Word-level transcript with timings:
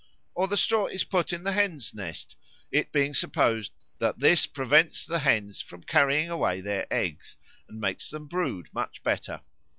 Or 0.33 0.47
the 0.47 0.57
straw 0.57 0.87
is 0.87 1.03
put 1.03 1.31
in 1.31 1.43
the 1.43 1.51
hens' 1.51 1.93
nest, 1.93 2.35
it 2.71 2.91
being 2.91 3.13
supposed 3.13 3.71
that 3.99 4.17
this 4.17 4.47
prevents 4.47 5.05
the 5.05 5.19
hens 5.19 5.61
from 5.61 5.83
carrying 5.83 6.27
away 6.27 6.59
their 6.59 6.91
eggs, 6.91 7.37
and 7.67 7.79
makes 7.79 8.09
them 8.09 8.25
brood 8.27 8.69
much 8.73 9.03
better. 9.03 9.41